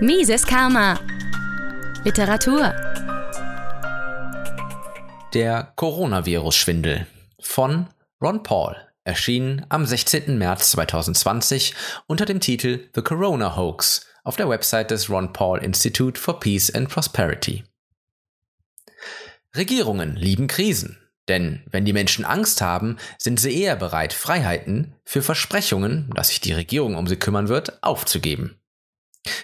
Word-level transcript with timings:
Mises 0.00 0.46
Karma. 0.46 1.00
Literatur. 2.04 2.74
Der 5.32 5.72
Coronavirus-Schwindel 5.74 7.06
von 7.40 7.86
Ron 8.20 8.42
Paul 8.42 8.76
erschien 9.04 9.64
am 9.70 9.86
16. 9.86 10.36
März 10.36 10.72
2020 10.72 11.74
unter 12.06 12.26
dem 12.26 12.40
Titel 12.40 12.90
The 12.94 13.00
Corona 13.00 13.56
Hoax 13.56 14.06
auf 14.22 14.36
der 14.36 14.50
Website 14.50 14.90
des 14.90 15.08
Ron 15.08 15.32
Paul 15.32 15.64
Institute 15.64 16.20
for 16.20 16.40
Peace 16.40 16.70
and 16.74 16.90
Prosperity. 16.90 17.64
Regierungen 19.56 20.14
lieben 20.14 20.46
Krisen, 20.46 20.98
denn 21.26 21.64
wenn 21.70 21.86
die 21.86 21.94
Menschen 21.94 22.26
Angst 22.26 22.60
haben, 22.60 22.98
sind 23.16 23.40
sie 23.40 23.62
eher 23.62 23.76
bereit, 23.76 24.12
Freiheiten 24.12 24.94
für 25.06 25.22
Versprechungen, 25.22 26.10
dass 26.14 26.28
sich 26.28 26.42
die 26.42 26.52
Regierung 26.52 26.96
um 26.96 27.06
sie 27.06 27.16
kümmern 27.16 27.48
wird, 27.48 27.82
aufzugeben. 27.82 28.60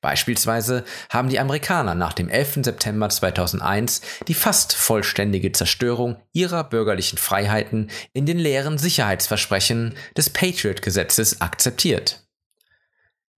Beispielsweise 0.00 0.84
haben 1.10 1.28
die 1.28 1.38
Amerikaner 1.38 1.94
nach 1.94 2.12
dem 2.12 2.28
11. 2.28 2.64
September 2.64 3.08
2001 3.08 4.02
die 4.28 4.34
fast 4.34 4.74
vollständige 4.74 5.52
Zerstörung 5.52 6.16
ihrer 6.32 6.64
bürgerlichen 6.64 7.18
Freiheiten 7.18 7.90
in 8.12 8.26
den 8.26 8.38
leeren 8.38 8.78
Sicherheitsversprechen 8.78 9.94
des 10.16 10.30
Patriot-Gesetzes 10.30 11.40
akzeptiert. 11.40 12.26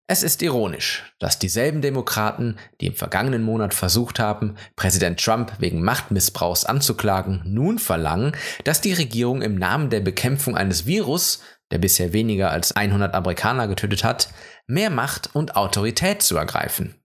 Es 0.09 0.23
ist 0.23 0.41
ironisch, 0.41 1.03
dass 1.19 1.37
dieselben 1.37 1.81
Demokraten, 1.81 2.55
die 2.79 2.87
im 2.87 2.95
vergangenen 2.95 3.43
Monat 3.43 3.73
versucht 3.73 4.19
haben, 4.19 4.55
Präsident 4.77 5.21
Trump 5.21 5.51
wegen 5.59 5.83
Machtmissbrauchs 5.83 6.63
anzuklagen, 6.63 7.41
nun 7.43 7.77
verlangen, 7.77 8.31
dass 8.63 8.79
die 8.79 8.93
Regierung 8.93 9.41
im 9.41 9.55
Namen 9.55 9.89
der 9.89 9.99
Bekämpfung 9.99 10.55
eines 10.55 10.85
Virus, 10.85 11.41
der 11.71 11.77
bisher 11.77 12.13
weniger 12.13 12.51
als 12.51 12.71
100 12.71 13.13
Amerikaner 13.13 13.67
getötet 13.67 14.03
hat, 14.03 14.29
mehr 14.67 14.89
Macht 14.89 15.35
und 15.35 15.55
Autorität 15.55 16.21
zu 16.21 16.37
ergreifen. 16.37 16.95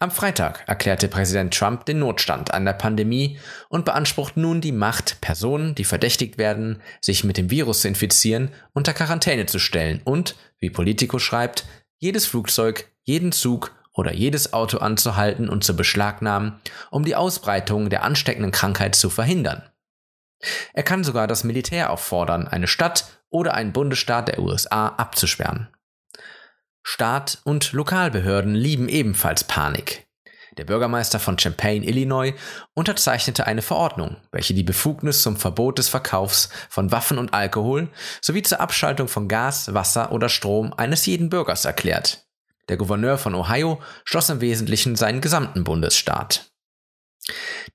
Am 0.00 0.12
Freitag 0.12 0.62
erklärte 0.68 1.08
Präsident 1.08 1.52
Trump 1.52 1.84
den 1.84 1.98
Notstand 1.98 2.54
an 2.54 2.64
der 2.64 2.74
Pandemie 2.74 3.40
und 3.68 3.84
beansprucht 3.84 4.36
nun 4.36 4.60
die 4.60 4.70
Macht, 4.70 5.20
Personen, 5.20 5.74
die 5.74 5.84
verdächtigt 5.84 6.38
werden, 6.38 6.80
sich 7.00 7.24
mit 7.24 7.36
dem 7.36 7.50
Virus 7.50 7.80
zu 7.80 7.88
infizieren, 7.88 8.50
unter 8.74 8.94
Quarantäne 8.94 9.46
zu 9.46 9.58
stellen 9.58 10.00
und, 10.04 10.36
wie 10.60 10.70
Politico 10.70 11.18
schreibt, 11.18 11.64
jedes 11.98 12.26
Flugzeug, 12.26 12.92
jeden 13.02 13.32
Zug 13.32 13.74
oder 13.92 14.14
jedes 14.14 14.52
Auto 14.52 14.78
anzuhalten 14.78 15.48
und 15.48 15.64
zu 15.64 15.74
beschlagnahmen, 15.74 16.60
um 16.92 17.04
die 17.04 17.16
Ausbreitung 17.16 17.90
der 17.90 18.04
ansteckenden 18.04 18.52
Krankheit 18.52 18.94
zu 18.94 19.10
verhindern. 19.10 19.64
Er 20.72 20.82
kann 20.82 21.04
sogar 21.04 21.26
das 21.26 21.44
Militär 21.44 21.90
auffordern, 21.90 22.46
eine 22.46 22.66
Stadt 22.66 23.20
oder 23.30 23.54
einen 23.54 23.72
Bundesstaat 23.72 24.28
der 24.28 24.38
USA 24.38 24.88
abzusperren. 24.88 25.68
Staat 26.82 27.40
und 27.44 27.72
Lokalbehörden 27.72 28.54
lieben 28.54 28.88
ebenfalls 28.88 29.44
Panik. 29.44 30.08
Der 30.56 30.64
Bürgermeister 30.64 31.20
von 31.20 31.38
Champaign, 31.38 31.84
Illinois, 31.84 32.34
unterzeichnete 32.74 33.46
eine 33.46 33.62
Verordnung, 33.62 34.16
welche 34.32 34.54
die 34.54 34.64
Befugnis 34.64 35.22
zum 35.22 35.36
Verbot 35.36 35.78
des 35.78 35.88
Verkaufs 35.88 36.48
von 36.68 36.90
Waffen 36.90 37.18
und 37.18 37.32
Alkohol 37.32 37.88
sowie 38.20 38.42
zur 38.42 38.60
Abschaltung 38.60 39.06
von 39.06 39.28
Gas, 39.28 39.72
Wasser 39.72 40.10
oder 40.10 40.28
Strom 40.28 40.72
eines 40.72 41.06
jeden 41.06 41.30
Bürgers 41.30 41.64
erklärt. 41.64 42.26
Der 42.68 42.76
Gouverneur 42.76 43.18
von 43.18 43.34
Ohio 43.34 43.80
schloss 44.04 44.30
im 44.30 44.40
Wesentlichen 44.40 44.96
seinen 44.96 45.20
gesamten 45.20 45.62
Bundesstaat. 45.62 46.47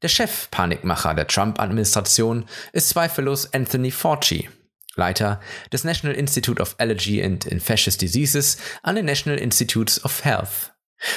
Der 0.03 0.09
Chef-Panikmacher 0.09 1.13
der 1.13 1.27
Trump-Administration 1.27 2.43
ist 2.73 2.89
zweifellos 2.89 3.53
Anthony 3.53 3.89
Fauci, 3.89 4.49
Leiter 4.95 5.39
des 5.71 5.85
National 5.85 6.13
Institute 6.17 6.61
of 6.61 6.75
Allergy 6.77 7.23
and 7.23 7.45
Infectious 7.45 7.97
Diseases 7.97 8.57
an 8.83 8.97
den 8.97 9.05
National 9.05 9.39
Institutes 9.39 10.03
of 10.03 10.25
Health. 10.25 10.73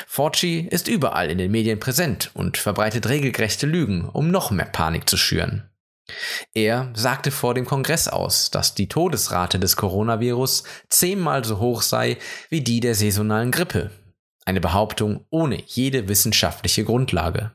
Fauci 0.06 0.68
ist 0.70 0.86
überall 0.86 1.30
in 1.30 1.38
den 1.38 1.50
Medien 1.50 1.80
präsent 1.80 2.30
und 2.34 2.58
verbreitet 2.58 3.08
regelgerechte 3.08 3.66
Lügen, 3.66 4.08
um 4.08 4.30
noch 4.30 4.52
mehr 4.52 4.66
Panik 4.66 5.10
zu 5.10 5.16
schüren. 5.16 5.68
Er 6.54 6.92
sagte 6.94 7.32
vor 7.32 7.54
dem 7.54 7.64
Kongress 7.64 8.06
aus, 8.06 8.52
dass 8.52 8.76
die 8.76 8.88
Todesrate 8.88 9.58
des 9.58 9.74
Coronavirus 9.74 10.62
zehnmal 10.88 11.44
so 11.44 11.58
hoch 11.58 11.82
sei 11.82 12.18
wie 12.50 12.60
die 12.60 12.78
der 12.78 12.94
saisonalen 12.94 13.50
Grippe. 13.50 13.90
Eine 14.44 14.60
Behauptung 14.60 15.26
ohne 15.30 15.60
jede 15.66 16.06
wissenschaftliche 16.06 16.84
Grundlage. 16.84 17.50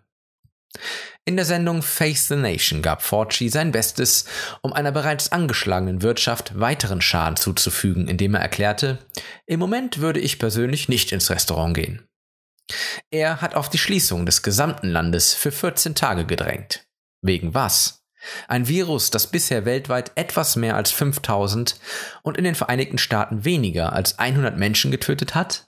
In 1.23 1.35
der 1.35 1.45
Sendung 1.45 1.83
Face 1.83 2.29
the 2.29 2.35
Nation 2.35 2.81
gab 2.81 3.03
Fauci 3.03 3.49
sein 3.49 3.71
Bestes, 3.71 4.25
um 4.61 4.73
einer 4.73 4.91
bereits 4.91 5.31
angeschlagenen 5.31 6.01
Wirtschaft 6.01 6.59
weiteren 6.59 6.99
Schaden 6.99 7.35
zuzufügen, 7.35 8.07
indem 8.07 8.33
er 8.33 8.41
erklärte, 8.41 8.97
im 9.45 9.59
Moment 9.59 9.99
würde 9.99 10.19
ich 10.19 10.39
persönlich 10.39 10.89
nicht 10.89 11.11
ins 11.11 11.29
Restaurant 11.29 11.75
gehen. 11.75 12.07
Er 13.11 13.39
hat 13.39 13.53
auf 13.53 13.69
die 13.69 13.77
Schließung 13.77 14.25
des 14.25 14.41
gesamten 14.41 14.87
Landes 14.87 15.35
für 15.35 15.51
14 15.51 15.93
Tage 15.93 16.25
gedrängt. 16.25 16.87
Wegen 17.21 17.53
was? 17.53 18.03
Ein 18.47 18.67
Virus, 18.67 19.11
das 19.11 19.27
bisher 19.27 19.65
weltweit 19.65 20.11
etwas 20.15 20.55
mehr 20.55 20.75
als 20.75 20.89
5000 20.91 21.79
und 22.23 22.37
in 22.37 22.43
den 22.43 22.55
Vereinigten 22.55 22.97
Staaten 22.97 23.45
weniger 23.45 23.93
als 23.93 24.17
100 24.17 24.57
Menschen 24.57 24.89
getötet 24.89 25.35
hat? 25.35 25.67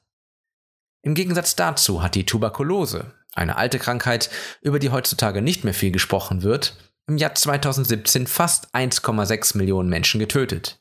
Im 1.04 1.14
Gegensatz 1.14 1.56
dazu 1.56 2.02
hat 2.02 2.16
die 2.16 2.26
Tuberkulose, 2.26 3.14
eine 3.36 3.58
alte 3.58 3.80
Krankheit, 3.80 4.30
über 4.62 4.80
die 4.80 4.90
heutzutage 4.90 5.42
nicht 5.42 5.64
mehr 5.64 5.74
viel 5.74 5.92
gesprochen 5.92 6.44
wird, 6.44 6.78
im 7.08 7.18
Jahr 7.18 7.36
2017 7.36 8.28
fast 8.28 8.74
1,6 8.74 9.58
Millionen 9.58 9.90
Menschen 9.90 10.20
getötet. 10.20 10.80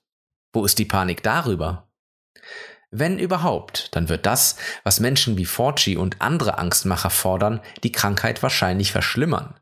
Wo 0.53 0.65
ist 0.65 0.79
die 0.79 0.85
Panik 0.85 1.23
darüber? 1.23 1.89
Wenn 2.91 3.19
überhaupt, 3.19 3.89
dann 3.97 4.11
wird 4.11 4.27
das, 4.27 4.57
was 4.85 5.01
Menschen 5.01 5.39
wie 5.39 5.47
Fauci 5.47 5.97
und 5.97 6.21
andere 6.21 6.59
Angstmacher 6.59 7.09
fordern, 7.09 7.61
die 7.83 7.93
Krankheit 7.93 8.43
wahrscheinlich 8.43 8.93
verschlimmern. 8.93 9.55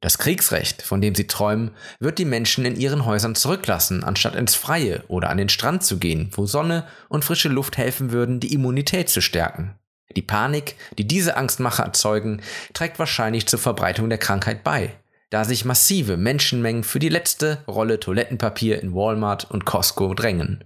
Das 0.00 0.16
Kriegsrecht, 0.16 0.80
von 0.82 1.00
dem 1.00 1.14
sie 1.14 1.26
träumen, 1.26 1.72
wird 2.00 2.18
die 2.18 2.24
Menschen 2.24 2.64
in 2.64 2.76
ihren 2.76 3.04
Häusern 3.04 3.34
zurücklassen, 3.34 4.04
anstatt 4.04 4.36
ins 4.36 4.54
Freie 4.54 5.04
oder 5.08 5.28
an 5.28 5.38
den 5.38 5.48
Strand 5.48 5.82
zu 5.84 5.98
gehen, 5.98 6.30
wo 6.32 6.46
Sonne 6.46 6.86
und 7.08 7.24
frische 7.24 7.48
Luft 7.48 7.76
helfen 7.76 8.10
würden, 8.10 8.40
die 8.40 8.54
Immunität 8.54 9.10
zu 9.10 9.20
stärken. 9.20 9.77
Die 10.16 10.22
Panik, 10.22 10.76
die 10.96 11.06
diese 11.06 11.36
Angstmacher 11.36 11.84
erzeugen, 11.84 12.42
trägt 12.72 12.98
wahrscheinlich 12.98 13.46
zur 13.46 13.58
Verbreitung 13.58 14.08
der 14.08 14.18
Krankheit 14.18 14.64
bei, 14.64 14.94
da 15.30 15.44
sich 15.44 15.64
massive 15.64 16.16
Menschenmengen 16.16 16.84
für 16.84 16.98
die 16.98 17.10
letzte 17.10 17.62
Rolle 17.68 18.00
Toilettenpapier 18.00 18.82
in 18.82 18.94
Walmart 18.94 19.50
und 19.50 19.64
Costco 19.66 20.14
drängen. 20.14 20.64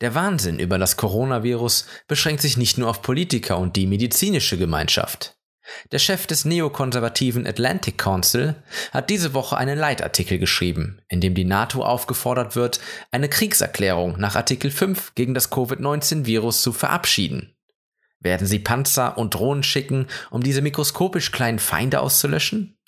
Der 0.00 0.14
Wahnsinn 0.14 0.58
über 0.58 0.78
das 0.78 0.96
Coronavirus 0.96 1.86
beschränkt 2.06 2.42
sich 2.42 2.56
nicht 2.56 2.78
nur 2.78 2.90
auf 2.90 3.02
Politiker 3.02 3.58
und 3.58 3.76
die 3.76 3.86
medizinische 3.86 4.58
Gemeinschaft. 4.58 5.36
Der 5.92 5.98
Chef 5.98 6.26
des 6.26 6.44
neokonservativen 6.44 7.46
Atlantic 7.46 7.96
Council 7.96 8.54
hat 8.92 9.08
diese 9.08 9.32
Woche 9.32 9.56
einen 9.56 9.78
Leitartikel 9.78 10.38
geschrieben, 10.38 11.00
in 11.08 11.20
dem 11.20 11.34
die 11.34 11.44
NATO 11.44 11.82
aufgefordert 11.82 12.54
wird, 12.54 12.80
eine 13.12 13.28
Kriegserklärung 13.28 14.18
nach 14.18 14.36
Artikel 14.36 14.70
5 14.70 15.14
gegen 15.14 15.32
das 15.32 15.50
Covid-19-Virus 15.50 16.60
zu 16.60 16.72
verabschieden. 16.72 17.53
Werden 18.24 18.46
sie 18.46 18.58
Panzer 18.58 19.18
und 19.18 19.34
Drohnen 19.34 19.62
schicken, 19.62 20.08
um 20.30 20.42
diese 20.42 20.62
mikroskopisch 20.62 21.30
kleinen 21.30 21.58
Feinde 21.58 22.00
auszulöschen? 22.00 22.78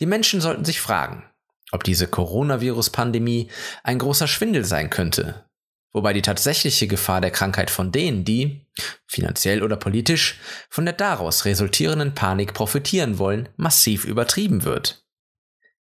Die 0.00 0.06
Menschen 0.06 0.42
sollten 0.42 0.66
sich 0.66 0.82
fragen, 0.82 1.24
ob 1.72 1.82
diese 1.82 2.06
Coronavirus-Pandemie 2.06 3.50
ein 3.82 3.98
großer 3.98 4.28
Schwindel 4.28 4.66
sein 4.66 4.90
könnte, 4.90 5.46
wobei 5.92 6.12
die 6.12 6.20
tatsächliche 6.20 6.86
Gefahr 6.86 7.22
der 7.22 7.30
Krankheit 7.30 7.70
von 7.70 7.90
denen, 7.90 8.26
die, 8.26 8.66
finanziell 9.06 9.62
oder 9.62 9.76
politisch, 9.76 10.38
von 10.68 10.84
der 10.84 10.94
daraus 10.94 11.46
resultierenden 11.46 12.14
Panik 12.14 12.52
profitieren 12.52 13.16
wollen, 13.18 13.48
massiv 13.56 14.04
übertrieben 14.04 14.64
wird. 14.64 15.06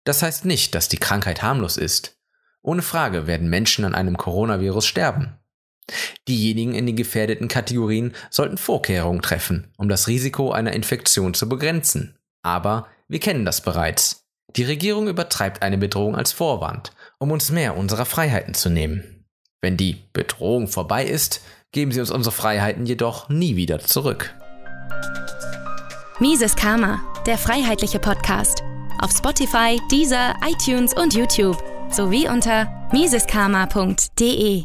Das 0.02 0.22
heißt 0.22 0.44
nicht, 0.46 0.74
dass 0.74 0.88
die 0.88 0.98
Krankheit 0.98 1.42
harmlos 1.42 1.76
ist. 1.76 2.18
Ohne 2.62 2.82
Frage 2.82 3.28
werden 3.28 3.48
Menschen 3.48 3.84
an 3.84 3.94
einem 3.94 4.16
Coronavirus 4.16 4.84
sterben. 4.84 5.38
Diejenigen 6.26 6.74
in 6.74 6.86
den 6.86 6.96
gefährdeten 6.96 7.48
Kategorien 7.48 8.14
sollten 8.30 8.58
Vorkehrungen 8.58 9.22
treffen, 9.22 9.72
um 9.76 9.88
das 9.88 10.08
Risiko 10.08 10.52
einer 10.52 10.72
Infektion 10.72 11.34
zu 11.34 11.48
begrenzen. 11.48 12.16
Aber 12.42 12.88
wir 13.08 13.20
kennen 13.20 13.44
das 13.44 13.62
bereits. 13.62 14.24
Die 14.56 14.64
Regierung 14.64 15.08
übertreibt 15.08 15.62
eine 15.62 15.78
Bedrohung 15.78 16.16
als 16.16 16.32
Vorwand, 16.32 16.92
um 17.18 17.30
uns 17.30 17.50
mehr 17.50 17.76
unserer 17.76 18.06
Freiheiten 18.06 18.54
zu 18.54 18.70
nehmen. 18.70 19.24
Wenn 19.60 19.76
die 19.76 19.96
Bedrohung 20.12 20.68
vorbei 20.68 21.04
ist, 21.04 21.42
geben 21.72 21.92
sie 21.92 22.00
uns 22.00 22.10
unsere 22.10 22.34
Freiheiten 22.34 22.86
jedoch 22.86 23.28
nie 23.28 23.56
wieder 23.56 23.78
zurück. 23.80 24.34
Mises 26.20 26.56
Karma, 26.56 27.00
der 27.26 27.38
freiheitliche 27.38 27.98
Podcast. 27.98 28.62
Auf 29.00 29.12
Spotify, 29.12 29.78
Deezer, 29.90 30.34
iTunes 30.44 30.94
und 30.94 31.14
YouTube 31.14 31.62
sowie 31.90 32.28
unter 32.28 32.88
miseskarma.de. 32.92 34.64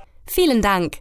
Vielen 0.33 0.61
Dank! 0.61 1.00